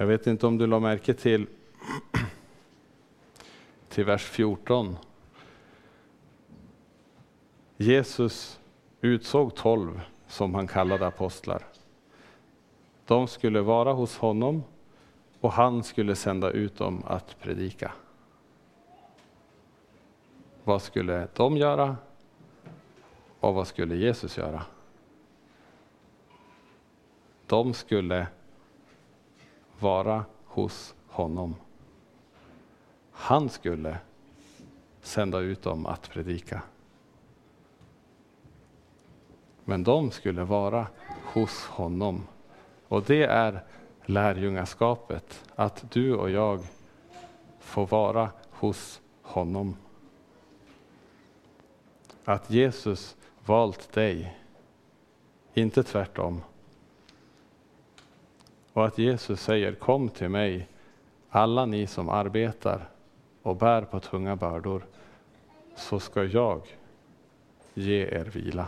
Jag 0.04 0.08
vet 0.08 0.28
inte 0.28 0.48
om 0.48 0.58
du 0.58 0.68
la 0.68 0.80
märke 0.80 1.13
till, 1.13 1.48
till 3.89 4.06
vers 4.06 4.24
14. 4.24 4.98
Jesus 7.78 8.60
utsåg 9.02 9.56
tolv 9.56 10.02
som 10.28 10.56
han 10.56 10.68
kallade 10.68 11.08
apostlar. 11.08 11.66
De 13.06 13.28
skulle 13.28 13.62
vara 13.62 13.94
hos 13.94 14.18
honom 14.18 14.63
och 15.39 15.52
han 15.52 15.84
skulle 15.84 16.16
sända 16.16 16.52
ut 16.52 16.78
dem 16.78 17.04
att 17.08 17.39
predika. 17.39 17.92
Vad 20.63 20.82
skulle 20.82 21.28
de 21.34 21.58
göra? 21.58 21.98
Och 23.39 23.54
vad 23.54 23.68
skulle 23.68 23.96
Jesus 23.96 24.38
göra? 24.38 24.63
De 27.46 27.74
skulle 27.74 28.28
vara 29.84 30.26
hos 30.46 30.96
honom. 31.08 31.56
Han 33.12 33.50
skulle 33.50 33.98
sända 35.02 35.39
ut 35.39 35.62
dem 35.62 35.86
att 35.86 36.10
predika. 36.10 36.62
Men 39.65 39.84
de 39.84 40.12
skulle 40.12 40.43
vara 40.43 40.88
hos 41.34 41.65
honom. 41.65 42.28
Och 42.88 43.04
det 43.04 43.24
är 43.24 43.63
lärjungaskapet, 44.06 45.50
att 45.56 45.91
du 45.91 46.15
och 46.15 46.30
jag 46.30 46.60
får 47.60 47.88
vara 47.88 48.30
hos 48.52 49.02
honom. 49.22 49.76
Att 52.26 52.50
Jesus 52.50 53.15
valt 53.46 53.91
dig, 53.91 54.38
inte 55.54 55.84
tvärtom. 55.84 56.41
Och 58.74 58.86
att 58.86 58.98
Jesus 58.98 59.42
säger 59.42 59.74
kom 59.74 60.10
till 60.10 60.30
mig, 60.30 60.68
alla 61.30 61.66
ni 61.66 61.88
som 61.88 62.10
arbetar 62.10 62.90
och 63.42 63.56
bär 63.56 63.82
på 63.82 64.00
tunga 64.00 64.36
bördor, 64.36 64.86
så 65.76 66.00
ska 66.00 66.24
jag 66.24 66.62
ge 67.74 68.02
er 68.02 68.26
vila. 68.26 68.68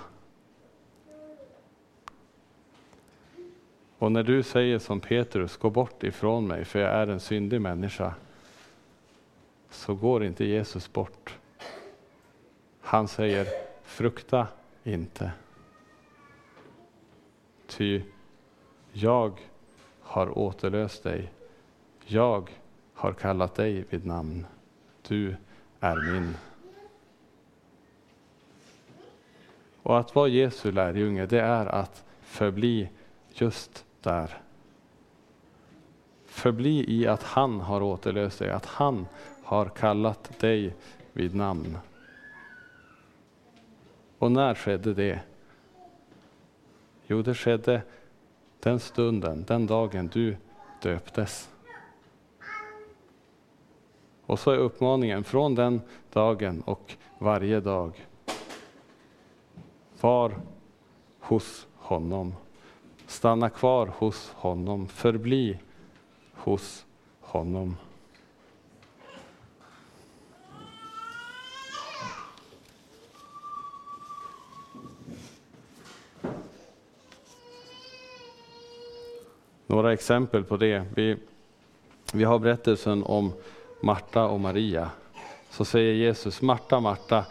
Och 3.97 4.11
när 4.11 4.23
du 4.23 4.43
säger 4.43 4.79
som 4.79 4.99
Petrus, 4.99 5.57
gå 5.57 5.69
bort 5.69 6.03
ifrån 6.03 6.47
mig 6.47 6.65
för 6.65 6.79
jag 6.79 6.91
är 6.91 7.07
en 7.07 7.19
syndig 7.19 7.61
människa, 7.61 8.13
så 9.69 9.95
går 9.95 10.23
inte 10.23 10.45
Jesus 10.45 10.93
bort. 10.93 11.37
Han 12.81 13.07
säger, 13.07 13.47
frukta 13.83 14.47
inte. 14.83 15.31
Ty 17.67 18.01
jag 18.91 19.39
har 20.05 20.37
återlöst 20.37 21.03
dig. 21.03 21.31
Jag 22.05 22.49
har 22.93 23.13
kallat 23.13 23.55
dig 23.55 23.85
vid 23.89 24.05
namn. 24.05 24.45
Du 25.07 25.35
är 25.79 25.95
min. 25.95 26.35
Och 29.81 29.99
att 29.99 30.15
vara 30.15 30.27
Jesu 30.27 30.71
lärjunge, 30.71 31.25
det 31.25 31.41
är 31.41 31.65
att 31.65 32.03
förbli 32.21 32.89
just 33.29 33.85
där. 34.01 34.37
Förbli 36.25 36.85
i 36.87 37.07
att 37.07 37.23
han 37.23 37.59
har 37.59 37.81
återlöst 37.81 38.39
dig, 38.39 38.49
att 38.49 38.65
han 38.65 39.07
har 39.43 39.65
kallat 39.65 40.39
dig 40.39 40.75
vid 41.13 41.35
namn. 41.35 41.77
Och 44.19 44.31
när 44.31 44.55
skedde 44.55 44.93
det? 44.93 45.19
Jo, 47.07 47.21
det 47.21 47.35
skedde 47.35 47.81
den 48.65 48.79
stunden, 48.79 49.43
den 49.47 49.67
dagen 49.67 50.07
du 50.13 50.37
döptes. 50.81 51.49
Och 54.25 54.39
så 54.39 54.51
är 54.51 54.57
uppmaningen 54.57 55.23
från 55.23 55.55
den 55.55 55.81
dagen 56.13 56.61
och 56.61 56.93
varje 57.17 57.59
dag. 57.59 58.05
Var 60.01 60.41
hos 61.19 61.67
honom. 61.75 62.33
Stanna 63.07 63.49
kvar 63.49 63.87
hos 63.97 64.29
honom. 64.35 64.87
Förbli 64.87 65.59
hos 66.33 66.85
honom. 67.19 67.77
Några 79.75 79.93
exempel 79.93 80.43
på 80.43 80.57
det. 80.57 80.85
Vi, 80.95 81.17
vi 82.13 82.23
har 82.23 82.39
berättelsen 82.39 83.03
om 83.03 83.33
Marta 83.81 84.25
och 84.27 84.39
Maria. 84.39 84.91
Så 85.49 85.65
säger 85.65 85.93
Jesus, 85.93 86.41
Marta, 86.41 86.79
Marta, 86.79 87.25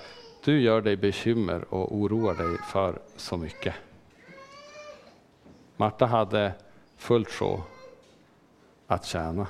du 0.45 0.61
gör 0.61 0.81
dig 0.81 0.97
bekymmer 0.97 1.75
och 1.75 1.97
oroar 1.97 2.35
dig 2.35 2.59
för 2.73 2.99
så 3.17 3.37
mycket. 3.37 3.75
Marta 5.77 6.07
hade 6.07 6.53
fullt 6.97 7.31
sjå 7.31 7.63
att 8.87 9.05
tjäna. 9.05 9.47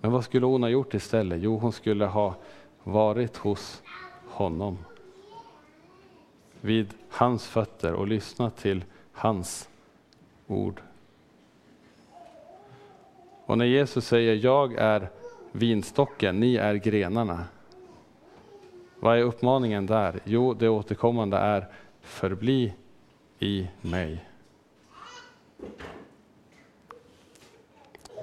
Men 0.00 0.12
vad 0.12 0.24
skulle 0.24 0.46
hon 0.46 0.62
ha 0.62 0.70
gjort 0.70 0.94
istället? 0.94 1.42
Jo, 1.42 1.58
hon 1.58 1.72
skulle 1.72 2.04
ha 2.04 2.34
varit 2.82 3.36
hos 3.36 3.82
honom. 4.28 4.78
Vid 6.60 6.94
hans 7.10 7.46
fötter 7.46 7.92
och 7.92 8.08
lyssnat 8.08 8.56
till 8.56 8.84
hans 9.12 9.68
ord. 10.46 10.80
Och 13.46 13.58
när 13.58 13.64
Jesus 13.64 14.06
säger 14.06 14.34
jag 14.34 14.74
är 14.74 15.08
vinstocken, 15.52 16.40
ni 16.40 16.56
är 16.56 16.74
grenarna. 16.74 17.44
Vad 19.00 19.18
är 19.18 19.22
uppmaningen 19.22 19.86
där? 19.86 20.20
Jo, 20.24 20.54
det 20.54 20.68
återkommande 20.68 21.36
är 21.36 21.66
förbli 22.00 22.74
i 23.38 23.68
mig. 23.80 24.24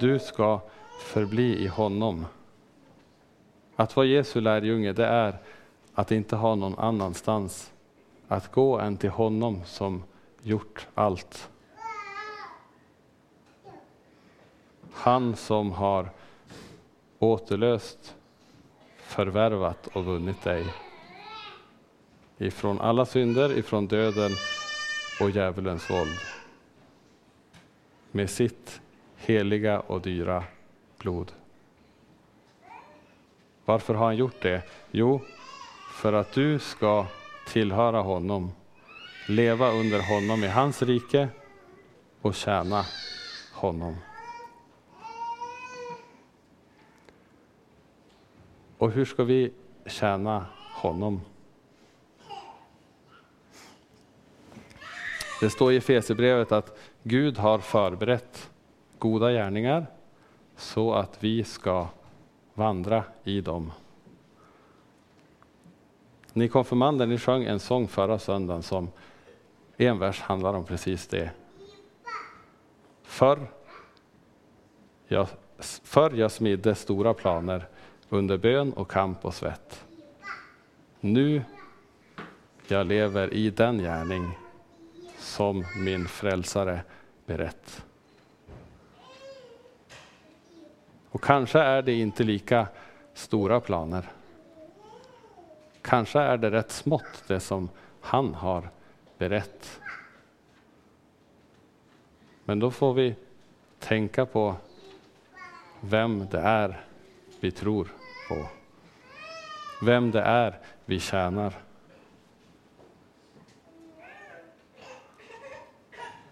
Du 0.00 0.18
ska 0.18 0.60
förbli 1.00 1.64
i 1.64 1.66
honom. 1.66 2.26
Att 3.76 3.96
vara 3.96 4.06
Jesu 4.06 4.40
lärjunge, 4.40 4.92
det 4.92 5.06
är 5.06 5.36
att 5.94 6.10
inte 6.10 6.36
ha 6.36 6.54
någon 6.54 6.78
annanstans 6.78 7.72
att 8.28 8.52
gå 8.52 8.78
än 8.78 8.96
till 8.96 9.10
honom 9.10 9.60
som 9.64 10.02
gjort 10.42 10.86
allt. 10.94 11.51
Han 14.94 15.36
som 15.36 15.72
har 15.72 16.10
återlöst, 17.18 18.14
förvärvat 18.96 19.86
och 19.86 20.04
vunnit 20.04 20.42
dig. 20.42 20.66
Ifrån 22.38 22.80
alla 22.80 23.06
synder, 23.06 23.58
ifrån 23.58 23.86
döden 23.86 24.30
och 25.20 25.30
djävulens 25.30 25.90
våld. 25.90 26.18
Med 28.10 28.30
sitt 28.30 28.80
heliga 29.16 29.80
och 29.80 30.00
dyra 30.00 30.44
blod. 30.98 31.32
Varför 33.64 33.94
har 33.94 34.04
han 34.04 34.16
gjort 34.16 34.42
det? 34.42 34.62
Jo, 34.90 35.20
för 35.92 36.12
att 36.12 36.32
du 36.32 36.58
ska 36.58 37.06
tillhöra 37.46 38.00
honom, 38.00 38.52
leva 39.28 39.70
under 39.70 40.00
honom 40.14 40.44
i 40.44 40.48
hans 40.48 40.82
rike 40.82 41.28
och 42.22 42.34
tjäna 42.34 42.84
honom. 43.52 43.96
Och 48.82 48.90
hur 48.90 49.04
ska 49.04 49.24
vi 49.24 49.52
tjäna 49.86 50.46
honom? 50.74 51.20
Det 55.40 55.50
står 55.50 55.72
i 55.72 55.76
Efesierbrevet 55.76 56.52
att 56.52 56.78
Gud 57.02 57.38
har 57.38 57.58
förberett 57.58 58.50
goda 58.98 59.32
gärningar 59.32 59.86
så 60.56 60.92
att 60.94 61.24
vi 61.24 61.44
ska 61.44 61.86
vandra 62.54 63.04
i 63.24 63.40
dem. 63.40 63.72
Ni 66.32 66.48
konfirmander, 66.48 67.06
ni 67.06 67.18
sjöng 67.18 67.44
en 67.44 67.60
sång 67.60 67.88
förra 67.88 68.18
söndagen 68.18 68.62
som 68.62 68.90
en 69.76 69.98
vers 69.98 70.20
handlar 70.20 70.54
om 70.54 70.64
precis 70.64 71.06
det. 71.06 71.30
Förr 73.02 73.46
jag, 75.06 75.26
förr 75.82 76.12
jag 76.14 76.32
smidde 76.32 76.74
stora 76.74 77.14
planer 77.14 77.68
under 78.12 78.38
bön 78.38 78.72
och 78.72 78.90
kamp 78.90 79.24
och 79.24 79.34
svett. 79.34 79.84
Nu 81.00 81.42
jag 82.66 82.86
lever 82.86 83.34
i 83.34 83.50
den 83.50 83.78
gärning 83.78 84.38
som 85.18 85.64
min 85.76 86.06
frälsare 86.08 86.80
berett. 87.26 87.84
Och 91.10 91.22
kanske 91.22 91.58
är 91.60 91.82
det 91.82 91.92
inte 91.92 92.24
lika 92.24 92.66
stora 93.14 93.60
planer. 93.60 94.10
Kanske 95.82 96.20
är 96.20 96.36
det 96.36 96.50
rätt 96.50 96.70
smått 96.70 97.24
det 97.26 97.40
som 97.40 97.68
han 98.00 98.34
har 98.34 98.68
berett. 99.18 99.80
Men 102.44 102.58
då 102.58 102.70
får 102.70 102.94
vi 102.94 103.14
tänka 103.78 104.26
på 104.26 104.54
vem 105.80 106.26
det 106.30 106.40
är 106.40 106.84
vi 107.42 107.50
tror 107.50 107.88
på. 108.34 108.46
Vem 109.80 110.10
det 110.10 110.20
är 110.20 110.58
vi 110.84 111.00
tjänar. 111.00 111.54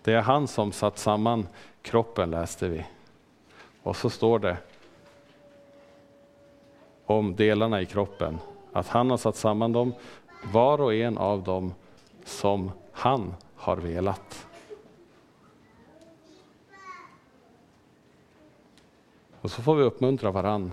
Det 0.02 0.12
är 0.12 0.20
han 0.20 0.48
som 0.48 0.72
satt 0.72 0.98
samman 0.98 1.48
kroppen 1.82 2.30
läste 2.30 2.68
vi. 2.68 2.86
Och 3.82 3.96
så 3.96 4.10
står 4.10 4.38
det 4.38 4.56
om 7.06 7.36
delarna 7.36 7.80
i 7.80 7.86
kroppen, 7.86 8.38
att 8.72 8.88
han 8.88 9.10
har 9.10 9.16
satt 9.16 9.36
samman 9.36 9.72
dem, 9.72 9.94
var 10.52 10.80
och 10.80 10.94
en 10.94 11.18
av 11.18 11.42
dem 11.42 11.74
som 12.24 12.70
han 12.92 13.34
har 13.54 13.76
velat. 13.76 14.46
Och 19.40 19.50
så 19.50 19.62
får 19.62 19.74
vi 19.74 19.82
uppmuntra 19.82 20.30
varann 20.30 20.72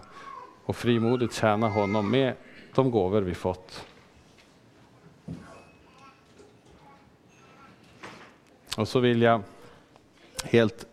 och 0.68 0.76
frimodigt 0.76 1.34
tjäna 1.34 1.70
honom 1.70 2.12
med 2.12 2.34
de 2.76 2.92
gåvor 2.92 3.22
vi 3.22 3.34
fått. 3.34 3.86
Och 8.78 8.88
så 8.88 9.00
vill 9.00 9.22
jag 9.22 9.42
helt 10.44 10.86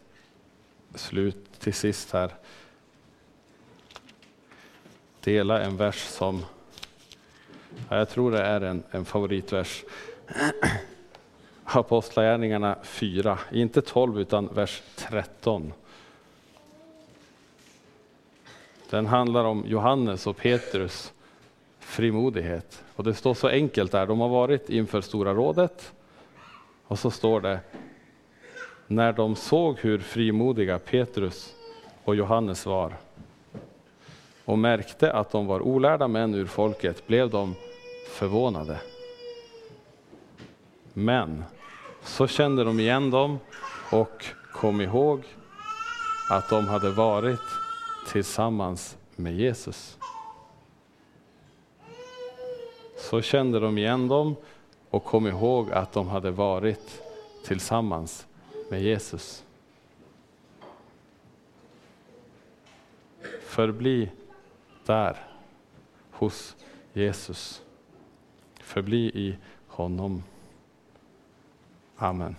slut 0.95 1.61
till 1.61 1.75
sist 1.75 2.13
här 2.13 2.35
dela 5.21 5.63
en 5.63 5.77
vers 5.77 6.03
som 6.03 6.45
jag 7.89 8.09
tror 8.09 8.31
det 8.31 8.43
är 8.43 8.61
en, 8.61 8.83
en 8.91 9.05
favoritvers. 9.05 9.85
Apostlagärningarna 11.65 12.79
4, 12.83 13.39
inte 13.53 13.83
12 13.83 14.21
utan 14.21 14.55
vers 14.55 14.83
13. 14.97 15.73
Den 18.95 19.07
handlar 19.07 19.45
om 19.45 19.65
Johannes 19.67 20.27
och 20.27 20.37
Petrus 20.37 21.13
frimodighet. 21.79 22.85
Och 22.97 23.05
det 23.05 23.15
står 23.15 23.35
så 23.35 23.49
enkelt 23.49 23.93
där, 23.93 24.07
de 24.07 24.21
har 24.21 24.29
varit 24.29 24.71
inför 24.71 25.01
Stora 25.01 25.35
rådet 25.35 25.93
och 26.87 26.99
så 26.99 27.11
står 27.11 27.41
det 27.41 27.61
när 28.87 29.13
de 29.13 29.37
såg 29.37 29.79
hur 29.79 29.99
frimodiga 29.99 30.79
Petrus 30.79 31.55
och 32.05 32.17
Johannes 32.17 32.67
var 32.67 32.95
och 34.45 34.59
märkte 34.59 35.13
att 35.13 35.31
de 35.31 35.47
var 35.47 35.61
olärda 35.61 36.09
män 36.09 36.35
ur 36.35 36.47
folket 36.47 37.07
blev 37.07 37.31
de 37.31 37.55
förvånade. 38.11 38.79
Men 40.93 41.45
så 42.03 42.27
kände 42.27 42.65
de 42.65 42.81
igen 42.81 43.11
dem 43.11 43.39
och 43.91 44.25
kom 44.53 44.81
ihåg 44.81 45.25
att 46.31 46.51
de 46.51 46.69
hade 46.69 46.91
varit 46.91 47.64
tillsammans 48.07 48.97
med 49.17 49.35
Jesus. 49.35 49.99
Så 52.97 53.23
kände 53.23 53.61
de 53.61 53.79
igen 53.79 54.09
dem 54.09 54.37
och 54.91 55.05
kom 55.05 55.27
ihåg 55.27 55.73
att 55.73 55.93
de 55.93 56.09
hade 56.09 56.31
varit 56.31 57.03
tillsammans 57.45 58.27
med 58.71 58.83
Jesus. 58.83 59.45
Förbli 63.43 64.11
där 64.87 65.17
hos 66.11 66.57
Jesus. 66.93 67.63
Förbli 68.61 68.99
i 68.99 69.37
honom. 69.67 70.23
Amen. 71.97 72.37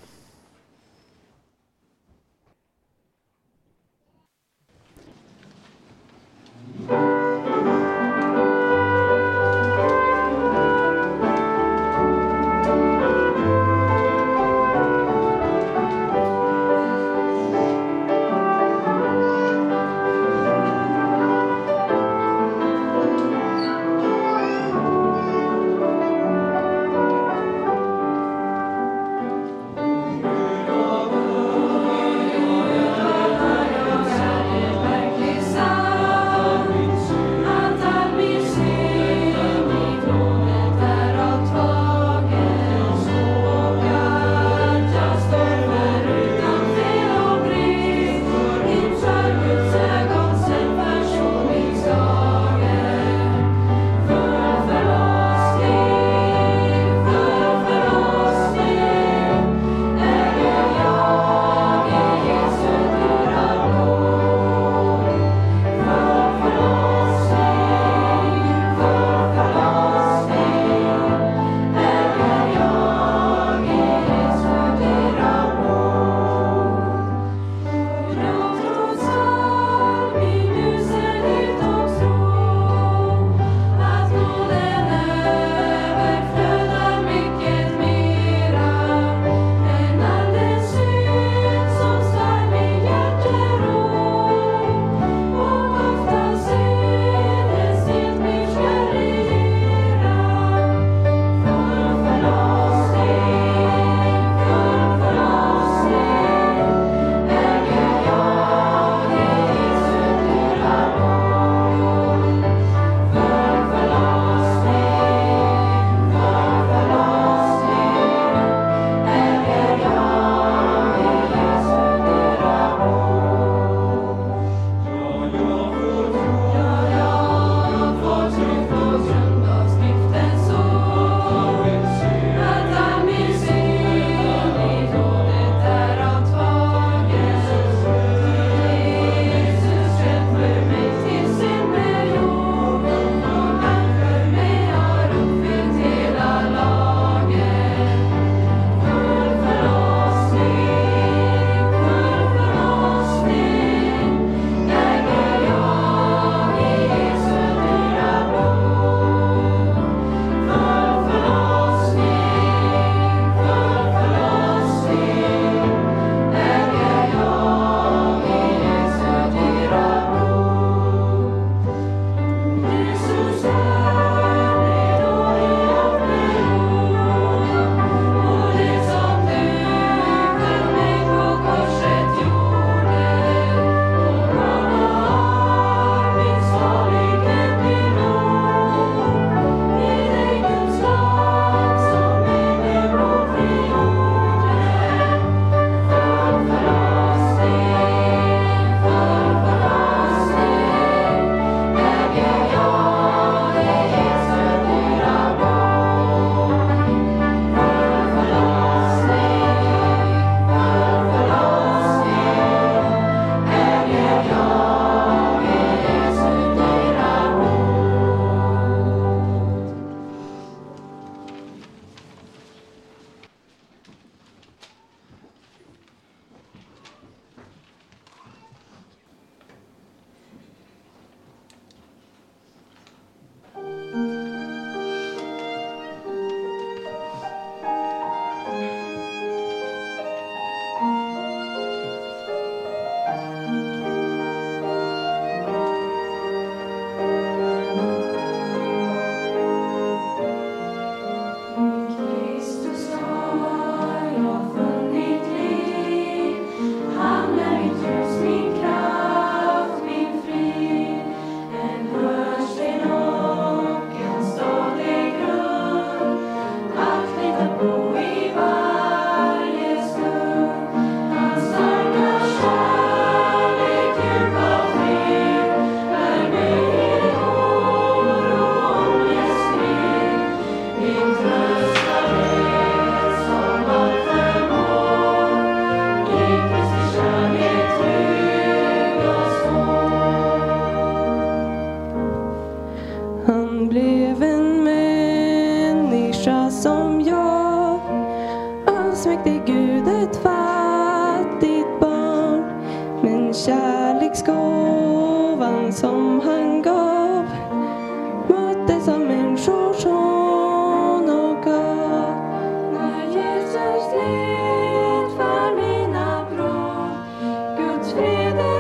Guds 318.15 318.34
vrede 318.34 318.55